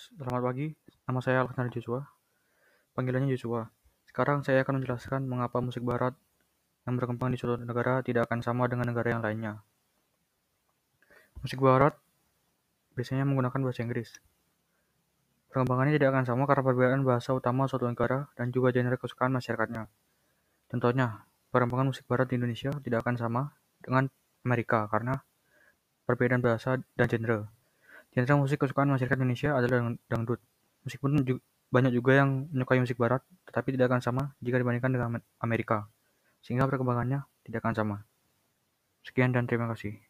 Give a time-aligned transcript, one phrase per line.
[0.00, 0.72] Selamat pagi,
[1.04, 2.00] nama saya Alexander Joshua.
[2.96, 3.68] Panggilannya Joshua.
[4.08, 6.16] Sekarang saya akan menjelaskan mengapa musik barat
[6.88, 9.60] yang berkembang di suatu negara tidak akan sama dengan negara yang lainnya.
[11.44, 12.00] Musik barat
[12.96, 14.16] biasanya menggunakan bahasa Inggris.
[15.52, 19.84] Perkembangannya tidak akan sama karena perbedaan bahasa utama suatu negara dan juga genre kesukaan masyarakatnya.
[20.72, 23.52] Contohnya, perkembangan musik barat di Indonesia tidak akan sama
[23.84, 24.08] dengan
[24.48, 25.20] Amerika karena
[26.08, 27.59] perbedaan bahasa dan genre.
[28.10, 30.42] Genre musik kesukaan masyarakat Indonesia adalah dangdut.
[30.82, 31.22] Meskipun
[31.70, 35.86] banyak juga yang menyukai musik barat, tetapi tidak akan sama jika dibandingkan dengan Amerika,
[36.42, 37.96] sehingga perkembangannya tidak akan sama.
[39.06, 40.09] Sekian dan terima kasih.